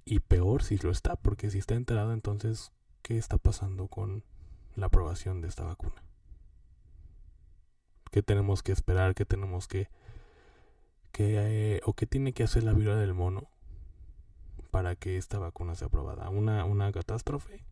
Y 0.06 0.20
peor 0.20 0.64
si 0.64 0.78
lo 0.78 0.92
está, 0.92 1.16
porque 1.16 1.50
si 1.50 1.60
está 1.60 1.76
enterado, 1.76 2.14
entonces, 2.14 2.72
¿qué 3.02 3.18
está 3.18 3.38
pasando 3.38 3.88
con 3.88 4.24
la 4.76 4.88
aprobación 4.88 5.42
de 5.42 5.50
esta 5.50 5.64
vacuna? 5.64 6.04
¿Qué 8.12 8.24
tenemos 8.24 8.64
que 8.64 8.72
esperar? 8.72 9.14
¿Qué 9.14 9.26
tenemos 9.26 9.68
que... 9.68 9.90
que 11.12 11.76
eh, 11.76 11.82
o 11.86 11.94
qué 11.94 12.06
tiene 12.08 12.34
que 12.34 12.44
hacer 12.44 12.64
la 12.64 12.74
viruela 12.74 13.00
del 13.00 13.14
mono 13.14 13.50
para 14.72 14.96
que 14.96 15.18
esta 15.18 15.40
vacuna 15.40 15.76
sea 15.76 15.88
aprobada. 15.88 16.30
Una, 16.30 16.66
una 16.66 16.92
catástrofe, 16.92 17.64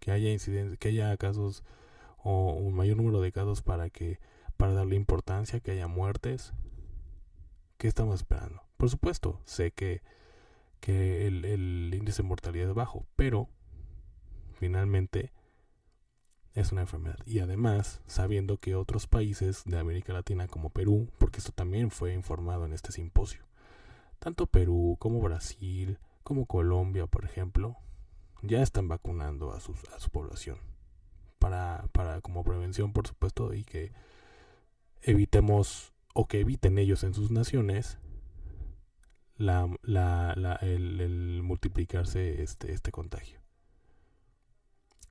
que 0.00 0.10
haya 0.10 0.30
incidentes, 0.30 0.78
que 0.78 0.88
haya 0.88 1.16
casos 1.16 1.64
o 2.18 2.52
un 2.52 2.74
mayor 2.74 2.96
número 2.96 3.20
de 3.20 3.32
casos 3.32 3.62
para 3.62 3.90
que 3.90 4.18
para 4.56 4.72
darle 4.72 4.96
importancia, 4.96 5.60
que 5.60 5.70
haya 5.70 5.86
muertes. 5.86 6.52
¿Qué 7.76 7.86
estamos 7.86 8.16
esperando? 8.16 8.62
Por 8.76 8.90
supuesto, 8.90 9.40
sé 9.44 9.70
que, 9.70 10.02
que 10.80 11.26
el, 11.26 11.44
el 11.44 11.94
índice 11.94 12.22
de 12.22 12.28
mortalidad 12.28 12.68
es 12.68 12.74
bajo, 12.74 13.06
pero 13.14 13.48
finalmente 14.54 15.32
es 16.54 16.72
una 16.72 16.80
enfermedad. 16.82 17.18
Y 17.24 17.38
además, 17.38 18.00
sabiendo 18.06 18.58
que 18.58 18.74
otros 18.74 19.06
países 19.06 19.62
de 19.64 19.78
América 19.78 20.12
Latina 20.12 20.48
como 20.48 20.70
Perú, 20.70 21.08
porque 21.18 21.38
esto 21.38 21.52
también 21.52 21.90
fue 21.90 22.12
informado 22.12 22.64
en 22.64 22.72
este 22.72 22.90
simposio, 22.90 23.47
tanto 24.18 24.46
Perú 24.46 24.96
como 24.98 25.20
Brasil, 25.20 25.98
como 26.22 26.46
Colombia, 26.46 27.06
por 27.06 27.24
ejemplo, 27.24 27.76
ya 28.42 28.62
están 28.62 28.88
vacunando 28.88 29.52
a, 29.52 29.60
sus, 29.60 29.84
a 29.94 30.00
su 30.00 30.10
población. 30.10 30.58
Para, 31.38 31.88
para 31.92 32.20
como 32.20 32.44
prevención, 32.44 32.92
por 32.92 33.06
supuesto, 33.06 33.54
y 33.54 33.64
que 33.64 33.92
evitemos 35.02 35.92
o 36.14 36.26
que 36.26 36.40
eviten 36.40 36.78
ellos 36.78 37.04
en 37.04 37.14
sus 37.14 37.30
naciones 37.30 37.98
la, 39.36 39.70
la, 39.82 40.34
la, 40.36 40.54
el, 40.56 41.42
multiplicarse 41.42 42.42
este, 42.42 42.72
este 42.72 42.90
contagio. 42.90 43.40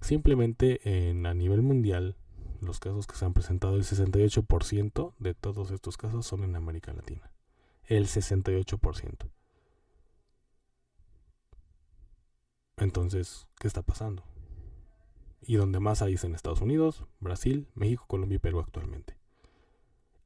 Simplemente 0.01 1.09
en, 1.09 1.25
a 1.25 1.33
nivel 1.33 1.61
mundial, 1.61 2.17
los 2.59 2.79
casos 2.79 3.07
que 3.07 3.15
se 3.15 3.23
han 3.23 3.33
presentado, 3.33 3.77
el 3.77 3.83
68% 3.83 5.13
de 5.17 5.33
todos 5.33 5.71
estos 5.71 5.95
casos 5.95 6.25
son 6.25 6.43
en 6.43 6.55
América 6.55 6.91
Latina 6.93 7.31
el 7.87 8.05
68%. 8.05 9.29
Entonces, 12.77 13.47
¿qué 13.59 13.67
está 13.67 13.81
pasando? 13.81 14.23
Y 15.41 15.55
donde 15.55 15.79
más 15.79 16.01
hay 16.01 16.13
es 16.13 16.23
en 16.23 16.35
Estados 16.35 16.61
Unidos, 16.61 17.05
Brasil, 17.19 17.67
México, 17.73 18.05
Colombia 18.07 18.35
y 18.35 18.39
Perú 18.39 18.59
actualmente. 18.59 19.17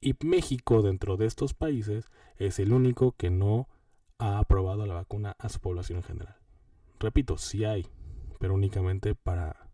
Y 0.02 0.16
México 0.26 0.82
dentro 0.82 1.16
de 1.16 1.28
estos 1.28 1.54
países 1.54 2.06
es 2.38 2.60
el 2.60 2.74
único 2.74 3.14
que 3.14 3.30
no 3.30 3.70
ha 4.18 4.40
aprobado 4.40 4.86
la 4.86 4.96
vacuna 4.96 5.36
a 5.38 5.50
su 5.50 5.60
población 5.60 6.00
en 6.00 6.04
general. 6.04 6.38
Repito, 7.00 7.38
sí 7.38 7.66
hay, 7.66 7.88
pero 8.40 8.56
únicamente 8.56 9.16
para 9.16 9.70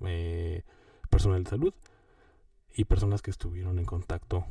eh, 0.00 0.62
personal 1.08 1.44
de 1.44 1.50
salud 1.50 1.74
y 2.74 2.84
personas 2.84 3.22
que 3.22 3.30
estuvieron 3.30 3.78
en 3.78 3.84
contacto 3.84 4.44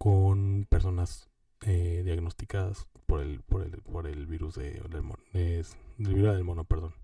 con 0.00 0.66
personas 0.70 1.28
eh, 1.66 2.00
diagnosticadas 2.06 2.86
por 3.04 3.20
el, 3.20 3.42
por 3.42 3.60
el, 3.60 3.82
por 3.82 4.06
el 4.06 4.26
virus 4.26 4.54
de, 4.54 4.80
del, 4.88 5.02
mono, 5.02 5.22
del 5.98 6.42
mono, 6.42 6.64
perdón. 6.64 6.94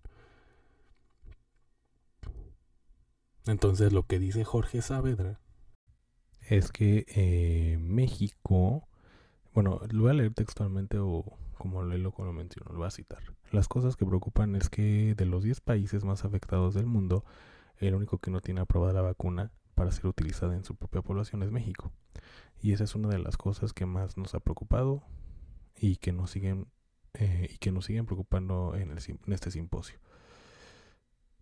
Entonces 3.45 3.93
lo 3.93 4.05
que 4.05 4.19
dice 4.19 4.45
Jorge 4.45 4.81
Saavedra 4.81 5.39
es 6.49 6.73
que 6.73 7.05
eh, 7.09 7.77
México, 7.79 8.89
bueno, 9.53 9.79
lo 9.91 10.05
voy 10.05 10.13
a 10.13 10.15
leer 10.15 10.33
textualmente 10.33 10.97
o 10.99 11.23
como 11.59 11.83
lo 11.83 11.95
lo 11.99 12.33
menciono, 12.33 12.73
lo 12.73 12.79
voy 12.79 12.87
a 12.87 12.91
citar. 12.91 13.21
Las 13.53 13.69
cosas 13.69 13.97
que 13.97 14.07
preocupan 14.07 14.57
es 14.57 14.71
que 14.71 15.15
de 15.15 15.27
los 15.27 15.43
10 15.45 15.61
países 15.61 16.03
más 16.05 16.25
afectados 16.25 16.73
del 16.73 16.87
mundo, 16.87 17.27
el 17.77 17.95
único 17.95 18.17
que 18.17 18.31
no 18.31 18.41
tiene 18.41 18.63
aprobada 18.63 18.95
la 18.95 19.03
vacuna 19.03 19.51
para 19.75 19.93
ser 19.93 20.07
utilizada 20.07 20.55
en 20.55 20.65
su 20.65 20.75
propia 20.77 21.03
población 21.03 21.43
es 21.43 21.51
México. 21.51 21.93
Y 22.61 22.73
esa 22.73 22.85
es 22.85 22.95
una 22.95 23.09
de 23.09 23.19
las 23.19 23.37
cosas 23.37 23.73
que 23.73 23.87
más 23.87 24.17
nos 24.17 24.35
ha 24.35 24.41
preocupado 24.41 25.03
y 25.77 25.97
que 25.97 26.13
nos 26.13 26.31
siguen 26.31 26.69
eh, 27.15 27.49
y 27.55 27.59
que 27.59 27.73
nos 27.73 27.87
siguen 27.87 28.07
preocupando 28.07 28.75
en, 28.75 28.91
el, 28.91 28.99
en 28.99 29.33
este 29.33 29.51
simposio. 29.51 29.99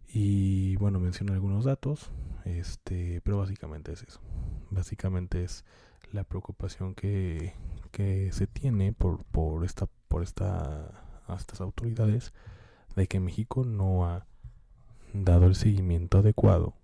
Y 0.06 0.76
bueno, 0.76 1.00
menciono 1.00 1.32
algunos 1.32 1.64
datos, 1.64 2.10
este, 2.44 3.20
pero 3.22 3.38
básicamente 3.38 3.92
es 3.92 4.02
eso. 4.02 4.20
Básicamente 4.70 5.42
es 5.42 5.64
la 6.12 6.24
preocupación 6.24 6.94
que, 6.94 7.54
que 7.90 8.30
se 8.32 8.46
tiene 8.46 8.92
por, 8.92 9.24
por 9.24 9.64
esta 9.64 9.88
por 10.08 10.22
esta 10.22 11.04
estas 11.36 11.60
autoridades 11.60 12.32
de 12.94 13.08
que 13.08 13.18
México 13.18 13.64
no 13.64 14.06
ha 14.06 14.26
dado 15.12 15.46
el 15.46 15.54
seguimiento 15.54 16.18
adecuado 16.18 16.74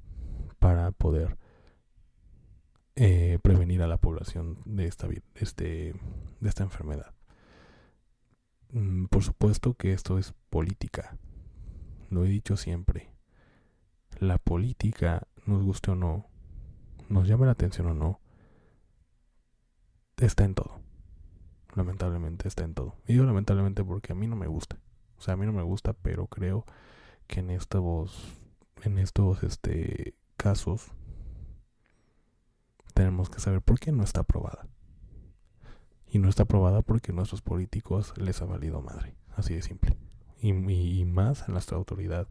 para 0.59 0.91
poder 0.93 1.37
eh, 3.03 3.39
prevenir 3.41 3.81
a 3.81 3.87
la 3.87 3.97
población 3.97 4.59
de 4.67 4.87
esta, 4.87 5.09
este, 5.35 5.95
de 6.39 6.49
esta 6.51 6.65
enfermedad. 6.65 7.15
Mm, 8.73 9.07
por 9.07 9.25
supuesto 9.25 9.73
que 9.73 9.95
esto 9.95 10.19
es 10.19 10.35
política. 10.51 11.17
Lo 12.11 12.27
he 12.27 12.29
dicho 12.29 12.59
siempre. 12.59 13.09
La 14.19 14.37
política, 14.37 15.27
nos 15.47 15.63
guste 15.65 15.93
o 15.93 15.95
no, 15.95 16.27
nos 17.09 17.27
llame 17.27 17.47
la 17.47 17.53
atención 17.53 17.87
o 17.87 17.95
no, 17.95 18.21
está 20.19 20.45
en 20.45 20.55
todo. 20.55 20.83
Lamentablemente 21.75 22.49
está 22.49 22.65
en 22.65 22.75
todo. 22.75 22.97
Y 23.07 23.15
digo 23.15 23.25
lamentablemente 23.25 23.83
porque 23.83 24.13
a 24.13 24.15
mí 24.15 24.27
no 24.27 24.37
me 24.37 24.47
gusta. 24.47 24.77
O 25.17 25.23
sea, 25.23 25.33
a 25.33 25.37
mí 25.39 25.47
no 25.47 25.55
me 25.55 25.63
gusta, 25.63 25.95
pero 25.95 26.27
creo 26.27 26.67
que 27.27 27.41
en 27.41 27.49
estos, 27.49 28.39
en 28.83 28.99
estos 28.99 29.43
este, 29.43 30.13
casos 30.37 30.93
tenemos 33.01 33.31
que 33.31 33.41
saber 33.41 33.63
por 33.63 33.81
qué 33.81 33.93
no 33.93 34.05
está 34.05 34.21
aprobada. 34.21 34.69
Y 36.07 36.19
no 36.19 36.29
está 36.29 36.43
aprobada 36.43 36.83
porque 36.83 37.15
nuestros 37.15 37.41
políticos 37.41 38.13
les 38.19 38.43
ha 38.43 38.45
valido 38.45 38.83
madre. 38.83 39.17
Así 39.35 39.55
de 39.55 39.63
simple. 39.63 39.97
Y, 40.43 40.53
más 41.07 41.49
a 41.49 41.53
nuestra 41.53 41.79
autoridad 41.79 42.29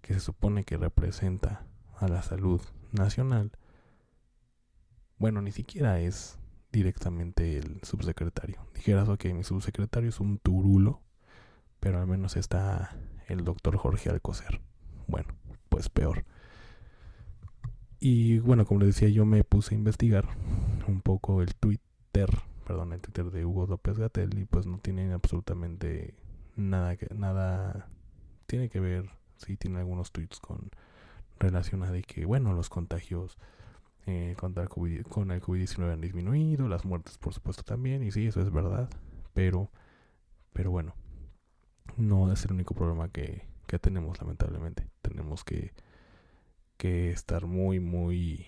que 0.00 0.14
se 0.14 0.20
supone 0.20 0.64
que 0.64 0.78
representa 0.78 1.66
a 1.98 2.08
la 2.08 2.22
salud 2.22 2.62
nacional. 2.92 3.52
Bueno, 5.18 5.42
ni 5.42 5.52
siquiera 5.52 6.00
es 6.00 6.38
directamente 6.72 7.58
el 7.58 7.80
subsecretario. 7.82 8.66
Dijeras, 8.74 9.10
ok, 9.10 9.26
mi 9.34 9.44
subsecretario 9.44 10.08
es 10.08 10.20
un 10.20 10.38
turulo, 10.38 11.02
pero 11.80 12.00
al 12.00 12.06
menos 12.06 12.38
está 12.38 12.96
el 13.26 13.44
doctor 13.44 13.76
Jorge 13.76 14.08
Alcocer. 14.08 14.62
Bueno, 15.06 15.34
pues 15.68 15.90
peor. 15.90 16.24
Y 18.00 18.38
bueno, 18.38 18.64
como 18.64 18.80
les 18.80 18.94
decía, 18.94 19.08
yo 19.08 19.26
me 19.26 19.42
puse 19.58 19.74
a 19.74 19.78
investigar 19.78 20.24
un 20.86 21.00
poco 21.00 21.42
el 21.42 21.52
Twitter, 21.56 22.30
perdón, 22.64 22.92
el 22.92 23.00
Twitter 23.00 23.28
de 23.32 23.44
Hugo 23.44 23.66
López 23.66 23.98
Gatel 23.98 24.38
y 24.38 24.44
pues 24.44 24.66
no 24.66 24.78
tiene 24.78 25.12
absolutamente 25.12 26.14
nada 26.54 26.96
que 26.96 27.12
nada 27.12 27.88
tiene 28.46 28.68
que 28.68 28.78
ver, 28.78 29.10
sí 29.36 29.56
tiene 29.56 29.80
algunos 29.80 30.12
tweets 30.12 30.38
con 30.38 30.70
relación 31.40 31.82
a 31.82 31.90
que 32.02 32.24
bueno, 32.24 32.52
los 32.52 32.68
contagios 32.68 33.36
eh, 34.06 34.36
contra 34.38 34.62
el 34.62 34.68
COVID, 34.68 35.02
con 35.06 35.32
el 35.32 35.42
COVID-19 35.42 35.92
han 35.92 36.02
disminuido, 36.02 36.68
las 36.68 36.84
muertes 36.84 37.18
por 37.18 37.34
supuesto 37.34 37.64
también 37.64 38.04
y 38.04 38.12
sí, 38.12 38.28
eso 38.28 38.40
es 38.40 38.52
verdad, 38.52 38.88
pero 39.34 39.72
pero 40.52 40.70
bueno, 40.70 40.94
no 41.96 42.32
es 42.32 42.44
el 42.44 42.52
único 42.52 42.76
problema 42.76 43.08
que, 43.08 43.48
que 43.66 43.80
tenemos, 43.80 44.20
lamentablemente. 44.20 44.86
Tenemos 45.02 45.42
que, 45.42 45.72
que 46.76 47.10
estar 47.10 47.46
muy, 47.46 47.80
muy 47.80 48.46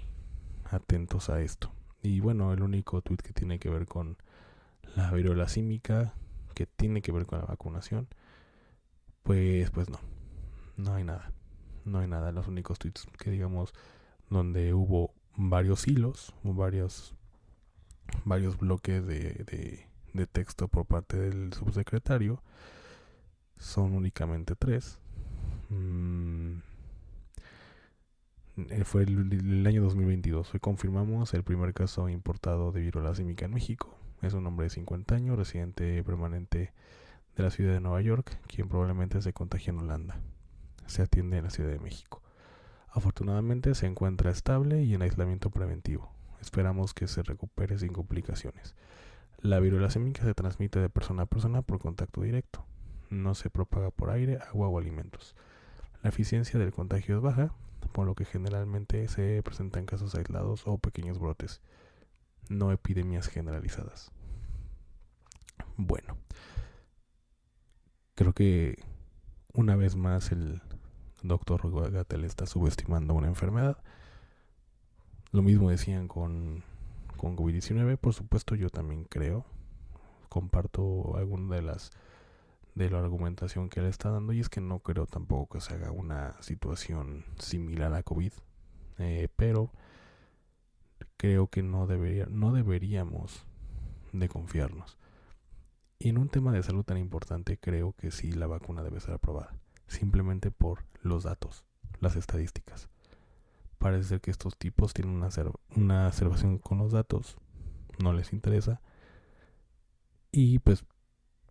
atentos 0.70 1.30
a 1.30 1.40
esto. 1.40 1.72
Y 2.02 2.20
bueno, 2.20 2.52
el 2.52 2.62
único 2.62 3.02
tweet 3.02 3.18
que 3.18 3.32
tiene 3.32 3.58
que 3.58 3.68
ver 3.68 3.86
con 3.86 4.16
la 4.96 5.10
viruela 5.10 5.48
símica, 5.48 6.14
que 6.54 6.66
tiene 6.66 7.02
que 7.02 7.12
ver 7.12 7.26
con 7.26 7.40
la 7.40 7.46
vacunación, 7.46 8.08
pues, 9.22 9.70
pues 9.70 9.88
no, 9.90 10.00
no 10.76 10.94
hay 10.94 11.04
nada. 11.04 11.32
No 11.84 11.98
hay 11.98 12.08
nada. 12.08 12.32
Los 12.32 12.48
únicos 12.48 12.78
tweets 12.78 13.06
que 13.18 13.30
digamos 13.30 13.72
donde 14.28 14.74
hubo 14.74 15.12
varios 15.36 15.86
hilos, 15.86 16.34
varios, 16.42 17.14
varios 18.24 18.58
bloques 18.58 19.06
de, 19.06 19.86
de, 20.12 20.26
texto 20.26 20.68
por 20.68 20.86
parte 20.86 21.18
del 21.18 21.52
subsecretario, 21.52 22.42
son 23.58 23.94
únicamente 23.94 24.54
tres. 24.54 24.98
Mm, 25.68 26.58
fue 28.84 29.02
el, 29.02 29.66
año 29.66 29.82
2022. 29.82 30.54
Hoy 30.54 30.60
confirmamos 30.60 31.34
el 31.34 31.44
primer 31.44 31.72
caso 31.74 32.08
importado 32.08 32.72
de 32.72 32.80
viruela 32.80 33.14
símica 33.14 33.44
en 33.44 33.54
México. 33.54 33.96
Es 34.22 34.34
un 34.34 34.46
hombre 34.46 34.64
de 34.64 34.70
50 34.70 35.14
años, 35.14 35.38
residente 35.38 36.02
permanente 36.04 36.72
de 37.36 37.42
la 37.42 37.50
ciudad 37.50 37.72
de 37.72 37.80
Nueva 37.80 38.00
York, 38.02 38.38
quien 38.46 38.68
probablemente 38.68 39.22
se 39.22 39.32
contagia 39.32 39.70
en 39.70 39.78
Holanda. 39.78 40.20
Se 40.86 41.02
atiende 41.02 41.38
en 41.38 41.44
la 41.44 41.50
Ciudad 41.50 41.70
de 41.70 41.78
México. 41.78 42.22
Afortunadamente 42.90 43.74
se 43.74 43.86
encuentra 43.86 44.30
estable 44.30 44.82
y 44.82 44.94
en 44.94 45.02
aislamiento 45.02 45.50
preventivo. 45.50 46.12
Esperamos 46.40 46.92
que 46.92 47.06
se 47.06 47.22
recupere 47.22 47.78
sin 47.78 47.92
complicaciones. 47.92 48.74
La 49.38 49.60
viruela 49.60 49.90
símica 49.90 50.24
se 50.24 50.34
transmite 50.34 50.80
de 50.80 50.90
persona 50.90 51.22
a 51.22 51.26
persona 51.26 51.62
por 51.62 51.78
contacto 51.78 52.22
directo. 52.22 52.66
No 53.08 53.34
se 53.34 53.48
propaga 53.48 53.90
por 53.90 54.10
aire, 54.10 54.38
agua 54.50 54.68
o 54.68 54.78
alimentos. 54.78 55.34
La 56.02 56.08
eficiencia 56.08 56.58
del 56.58 56.72
contagio 56.72 57.16
es 57.16 57.22
baja, 57.22 57.54
por 57.92 58.06
lo 58.06 58.14
que 58.14 58.24
generalmente 58.24 59.06
se 59.08 59.42
presentan 59.42 59.84
casos 59.84 60.14
aislados 60.14 60.66
o 60.66 60.78
pequeños 60.78 61.18
brotes, 61.18 61.60
no 62.48 62.72
epidemias 62.72 63.28
generalizadas. 63.28 64.10
Bueno, 65.76 66.16
creo 68.14 68.32
que 68.32 68.82
una 69.52 69.76
vez 69.76 69.96
más 69.96 70.32
el 70.32 70.62
doctor 71.22 71.90
Gatel 71.90 72.24
está 72.24 72.46
subestimando 72.46 73.14
una 73.14 73.28
enfermedad. 73.28 73.78
Lo 75.32 75.42
mismo 75.42 75.70
decían 75.70 76.08
con, 76.08 76.64
con 77.16 77.36
COVID-19, 77.36 77.98
por 77.98 78.14
supuesto 78.14 78.54
yo 78.54 78.70
también 78.70 79.04
creo, 79.04 79.44
comparto 80.28 81.16
alguna 81.16 81.56
de 81.56 81.62
las 81.62 81.90
de 82.80 82.88
la 82.88 82.98
argumentación 82.98 83.68
que 83.68 83.80
él 83.80 83.86
está 83.86 84.08
dando 84.08 84.32
y 84.32 84.40
es 84.40 84.48
que 84.48 84.62
no 84.62 84.78
creo 84.78 85.06
tampoco 85.06 85.54
que 85.54 85.60
se 85.60 85.74
haga 85.74 85.90
una 85.90 86.40
situación 86.40 87.26
similar 87.38 87.92
a 87.92 88.02
COVID, 88.02 88.32
eh, 88.98 89.28
pero 89.36 89.70
creo 91.18 91.48
que 91.48 91.62
no 91.62 91.86
debería, 91.86 92.24
no 92.30 92.52
deberíamos 92.52 93.44
de 94.12 94.30
confiarnos. 94.30 94.96
Y 95.98 96.08
en 96.08 96.16
un 96.16 96.30
tema 96.30 96.52
de 96.52 96.62
salud 96.62 96.82
tan 96.82 96.96
importante 96.96 97.58
creo 97.58 97.92
que 97.92 98.10
sí 98.10 98.32
la 98.32 98.46
vacuna 98.46 98.82
debe 98.82 99.00
ser 99.00 99.12
aprobada, 99.12 99.54
simplemente 99.86 100.50
por 100.50 100.84
los 101.02 101.24
datos, 101.24 101.66
las 102.00 102.16
estadísticas. 102.16 102.88
Parece 103.76 104.08
ser 104.08 104.20
que 104.22 104.30
estos 104.30 104.56
tipos 104.56 104.94
tienen 104.94 105.14
una, 105.14 105.28
una 105.76 106.06
observación 106.06 106.56
con 106.56 106.78
los 106.78 106.92
datos, 106.92 107.36
no 108.02 108.14
les 108.14 108.32
interesa. 108.32 108.80
Y 110.32 110.60
pues 110.60 110.86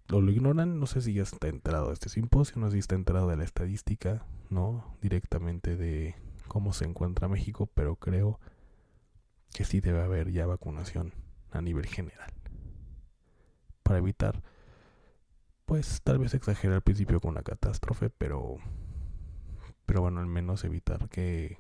lo 0.10 0.32
ignoran, 0.32 0.80
no 0.80 0.88
sé 0.88 1.02
si 1.02 1.14
ya 1.14 1.24
está 1.24 1.48
enterado 1.48 1.88
de 1.88 1.94
este 1.94 2.10
simposio, 2.10 2.60
no 2.60 2.68
sé 2.68 2.74
si 2.74 2.80
está 2.80 2.96
enterado 2.96 3.28
de 3.28 3.38
la 3.38 3.44
estadística, 3.44 4.26
¿no? 4.50 4.98
Directamente 5.02 5.78
de 5.78 6.16
cómo 6.48 6.74
se 6.74 6.86
encuentra 6.86 7.28
México, 7.28 7.68
pero 7.68 7.96
creo 7.96 8.40
que 9.54 9.66
sí 9.66 9.82
debe 9.82 10.02
haber 10.02 10.32
ya 10.32 10.48
vacunación 10.48 11.14
a 11.52 11.62
nivel 11.62 11.86
general. 11.86 12.34
Para 13.84 14.00
evitar, 14.00 14.42
pues 15.66 16.02
tal 16.04 16.18
vez 16.18 16.34
exagerar 16.34 16.78
al 16.78 16.82
principio 16.82 17.22
con 17.22 17.32
una 17.32 17.44
catástrofe, 17.44 18.10
pero, 18.10 18.58
pero 19.86 20.02
bueno, 20.02 20.20
al 20.20 20.28
menos 20.28 20.64
evitar 20.64 21.08
que 21.10 21.58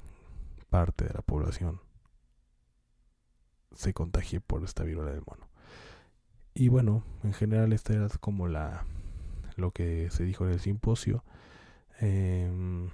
parte 0.70 1.06
de 1.06 1.14
la 1.14 1.22
población 1.22 1.82
se 3.74 3.94
contagie 3.94 4.42
por 4.42 4.64
esta 4.64 4.84
viruela 4.84 5.12
del 5.12 5.24
mono. 5.26 5.49
Y 6.54 6.68
bueno, 6.70 7.04
en 7.24 7.34
general 7.34 7.74
esta 7.74 7.94
era 7.94 8.10
como 8.20 8.48
la 8.48 8.86
lo 9.56 9.72
que 9.72 10.10
se 10.10 10.24
dijo 10.24 10.46
en 10.46 10.54
el 10.54 10.60
simposio. 10.60 11.24
Em, 12.00 12.90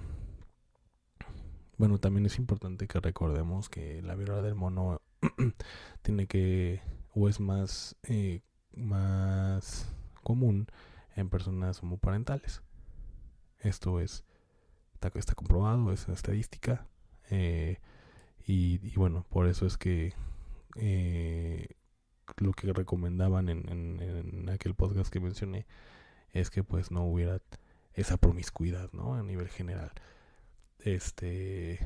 bueno, 1.77 1.99
también 1.99 2.25
es 2.25 2.37
importante 2.37 2.87
que 2.87 2.99
recordemos 2.99 3.69
que 3.69 4.01
la 4.01 4.15
viruela 4.15 4.41
del 4.41 4.55
mono 4.55 5.01
tiene 6.01 6.27
que 6.27 6.81
o 7.13 7.29
es 7.29 7.39
más 7.39 7.95
eh, 8.03 8.41
más 8.75 9.93
común 10.23 10.67
en 11.15 11.29
personas 11.29 11.81
homoparentales. 11.83 12.61
Esto 13.59 13.99
es 13.99 14.25
está, 15.13 15.35
comprobado, 15.35 15.91
es 15.91 16.07
estadística 16.09 16.87
eh, 17.29 17.79
y, 18.45 18.79
y, 18.87 18.95
bueno, 18.95 19.25
por 19.29 19.47
eso 19.47 19.65
es 19.65 19.77
que 19.77 20.13
eh, 20.75 21.67
lo 22.37 22.53
que 22.53 22.73
recomendaban 22.73 23.49
en, 23.49 23.69
en, 23.69 24.49
aquel 24.49 24.75
podcast 24.75 25.11
que 25.11 25.19
mencioné 25.19 25.65
es 26.33 26.49
que 26.49 26.63
pues 26.63 26.91
no 26.91 27.05
hubiera 27.05 27.41
esa 27.93 28.17
promiscuidad, 28.17 28.91
¿no? 28.93 29.15
A 29.15 29.23
nivel 29.23 29.49
general. 29.49 29.91
Este, 30.79 31.79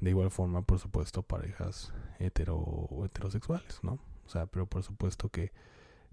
de 0.00 0.10
igual 0.10 0.30
forma, 0.30 0.62
por 0.62 0.78
supuesto, 0.78 1.22
parejas 1.22 1.92
hetero, 2.18 2.88
heterosexuales, 3.04 3.80
¿no? 3.82 3.98
O 4.24 4.28
sea, 4.28 4.46
pero 4.46 4.66
por 4.66 4.82
supuesto 4.82 5.28
que 5.28 5.52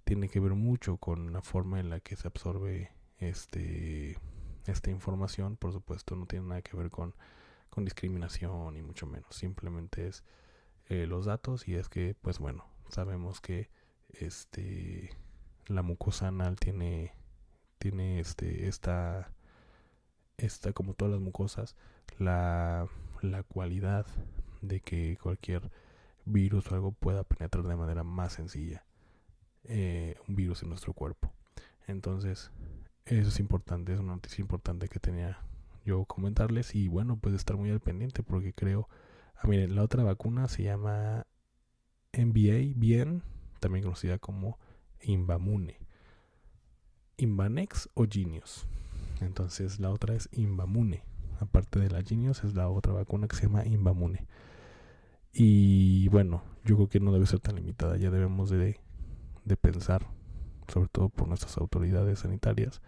tiene 0.03 0.29
que 0.29 0.39
ver 0.39 0.53
mucho 0.53 0.97
con 0.97 1.33
la 1.33 1.41
forma 1.41 1.79
en 1.79 1.89
la 1.89 1.99
que 1.99 2.15
se 2.15 2.27
absorbe 2.27 2.91
este 3.17 4.17
esta 4.65 4.91
información, 4.91 5.57
por 5.57 5.73
supuesto, 5.73 6.15
no 6.15 6.25
tiene 6.25 6.47
nada 6.47 6.61
que 6.61 6.77
ver 6.77 6.89
con, 6.89 7.15
con 7.69 7.83
discriminación 7.83 8.77
y 8.77 8.81
mucho 8.81 9.05
menos, 9.05 9.35
simplemente 9.35 10.07
es 10.07 10.23
eh, 10.87 11.05
los 11.07 11.25
datos 11.25 11.67
y 11.67 11.75
es 11.75 11.89
que, 11.89 12.15
pues 12.21 12.39
bueno, 12.39 12.65
sabemos 12.93 13.41
que 13.41 13.69
este 14.09 15.09
la 15.67 15.81
mucosa 15.81 16.27
anal 16.27 16.55
tiene 16.57 17.13
tiene 17.79 18.19
este 18.19 18.67
esta 18.67 19.31
esta 20.37 20.73
como 20.73 20.93
todas 20.93 21.13
las 21.13 21.21
mucosas 21.21 21.75
la, 22.19 22.87
la 23.21 23.43
cualidad 23.43 24.05
de 24.61 24.79
que 24.79 25.17
cualquier 25.21 25.71
virus 26.25 26.71
o 26.71 26.75
algo 26.75 26.91
pueda 26.91 27.23
penetrar 27.23 27.65
de 27.65 27.75
manera 27.75 28.03
más 28.03 28.33
sencilla 28.33 28.85
eh, 29.65 30.15
un 30.27 30.35
virus 30.35 30.63
en 30.63 30.69
nuestro 30.69 30.93
cuerpo. 30.93 31.31
Entonces 31.87 32.51
eso 33.05 33.29
es 33.29 33.39
importante 33.39 33.93
es 33.93 33.99
una 33.99 34.13
noticia 34.13 34.41
importante 34.41 34.87
que 34.87 34.99
tenía 34.99 35.39
yo 35.85 36.05
comentarles 36.05 36.75
y 36.75 36.87
bueno 36.87 37.17
pues 37.17 37.35
estar 37.35 37.57
muy 37.57 37.69
al 37.69 37.81
pendiente 37.81 38.23
porque 38.23 38.53
creo 38.53 38.87
ah, 39.35 39.47
miren 39.47 39.75
la 39.75 39.83
otra 39.83 40.03
vacuna 40.03 40.47
se 40.47 40.63
llama 40.63 41.25
NBA 42.13 42.73
bien, 42.75 43.23
también 43.59 43.83
conocida 43.83 44.17
como 44.19 44.57
Invamune. 45.01 45.77
Invanex 47.17 47.89
o 47.93 48.05
Genius. 48.09 48.65
Entonces 49.21 49.79
la 49.79 49.89
otra 49.89 50.15
es 50.15 50.29
Invamune. 50.31 51.03
Aparte 51.39 51.79
de 51.79 51.89
la 51.89 52.01
Genius 52.03 52.43
es 52.43 52.53
la 52.55 52.69
otra 52.69 52.93
vacuna 52.93 53.27
que 53.27 53.35
se 53.35 53.43
llama 53.43 53.65
Invamune. 53.65 54.27
Y 55.33 56.07
bueno, 56.09 56.43
yo 56.63 56.75
creo 56.75 56.89
que 56.89 56.99
no 56.99 57.11
debe 57.11 57.25
ser 57.25 57.39
tan 57.39 57.55
limitada. 57.55 57.97
Ya 57.97 58.11
debemos 58.11 58.49
de, 58.49 58.79
de 59.45 59.57
pensar, 59.57 60.07
sobre 60.71 60.87
todo 60.89 61.09
por 61.09 61.27
nuestras 61.27 61.57
autoridades 61.57 62.19
sanitarias, 62.19 62.81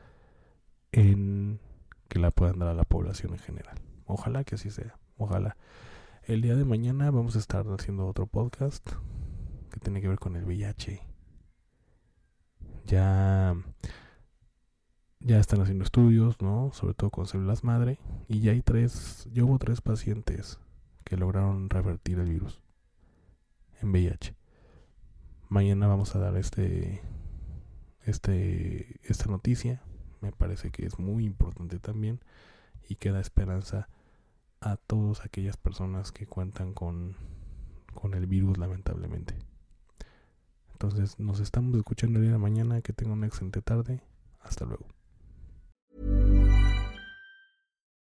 en 0.91 1.59
que 2.07 2.19
la 2.19 2.31
puedan 2.31 2.59
dar 2.59 2.69
a 2.69 2.73
la 2.73 2.83
población 2.83 3.33
en 3.33 3.39
general. 3.39 3.81
Ojalá 4.05 4.43
que 4.43 4.55
así 4.55 4.69
sea. 4.69 4.97
Ojalá. 5.17 5.57
El 6.23 6.41
día 6.41 6.55
de 6.55 6.65
mañana 6.65 7.11
vamos 7.11 7.35
a 7.35 7.39
estar 7.39 7.65
haciendo 7.67 8.07
otro 8.07 8.27
podcast 8.27 8.89
que 9.75 9.81
tiene 9.81 9.99
que 9.99 10.07
ver 10.07 10.19
con 10.19 10.37
el 10.37 10.45
VIH. 10.45 11.01
Ya, 12.85 13.53
ya 15.19 15.39
están 15.39 15.59
haciendo 15.59 15.83
estudios, 15.83 16.41
¿no? 16.41 16.71
Sobre 16.71 16.93
todo 16.93 17.09
con 17.09 17.27
células 17.27 17.65
madre. 17.65 17.99
Y 18.29 18.39
ya 18.39 18.53
hay 18.53 18.61
tres, 18.61 19.27
ya 19.33 19.43
hubo 19.43 19.59
tres 19.59 19.81
pacientes 19.81 20.59
que 21.03 21.17
lograron 21.17 21.69
revertir 21.69 22.19
el 22.19 22.29
virus 22.29 22.61
en 23.81 23.91
VIH. 23.91 24.33
Mañana 25.49 25.87
vamos 25.87 26.15
a 26.15 26.19
dar 26.19 26.37
este, 26.37 27.01
este, 28.03 29.01
esta 29.03 29.29
noticia. 29.29 29.81
Me 30.21 30.31
parece 30.31 30.71
que 30.71 30.85
es 30.85 30.99
muy 30.99 31.25
importante 31.25 31.79
también 31.79 32.21
y 32.87 32.95
que 32.95 33.11
da 33.11 33.19
esperanza 33.19 33.89
a 34.61 34.77
todas 34.77 35.25
aquellas 35.25 35.57
personas 35.57 36.13
que 36.13 36.27
cuentan 36.27 36.73
con, 36.73 37.17
con 37.93 38.13
el 38.13 38.25
virus 38.25 38.57
lamentablemente. 38.57 39.35
Entonces 40.85 41.19
nos 41.19 41.39
estamos 41.39 41.75
escuchando 41.75 42.19
el 42.19 42.25
día 42.25 42.33
de 42.33 42.37
mañana. 42.37 42.81
Que 42.81 42.93
tengan 42.93 43.17
una 43.17 43.27
excelente 43.27 43.61
tarde. 43.61 44.01
Hasta 44.39 44.65
luego. 44.65 44.85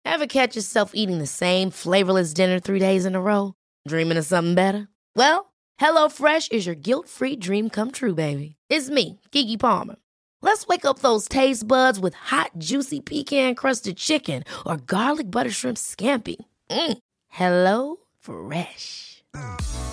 Ever 0.04 0.26
catch 0.26 0.56
yourself 0.56 0.92
eating 0.94 1.18
the 1.18 1.26
same 1.26 1.70
flavorless 1.70 2.34
dinner 2.34 2.58
three 2.60 2.80
days 2.80 3.06
in 3.06 3.14
a 3.14 3.20
row? 3.20 3.54
Dreaming 3.86 4.18
of 4.18 4.26
something 4.26 4.54
better? 4.54 4.88
Well, 5.16 5.52
HelloFresh 5.80 6.52
is 6.52 6.66
your 6.66 6.74
guilt-free 6.74 7.36
dream 7.36 7.70
come 7.70 7.92
true, 7.92 8.14
baby. 8.14 8.56
It's 8.68 8.90
me, 8.90 9.20
Kiki 9.30 9.56
Palmer. 9.56 9.96
Let's 10.42 10.66
wake 10.66 10.84
up 10.84 10.98
those 10.98 11.28
taste 11.28 11.66
buds 11.66 11.98
with 12.00 12.14
hot, 12.14 12.50
juicy 12.58 13.00
pecan-crusted 13.00 13.96
chicken 13.96 14.42
or 14.66 14.76
garlic 14.76 15.30
butter 15.30 15.50
shrimp 15.50 15.78
scampi. 15.78 16.36
Mm. 16.70 16.98
Hello 17.28 17.96
Fresh. 18.18 19.22